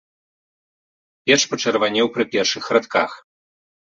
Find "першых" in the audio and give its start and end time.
2.37-2.71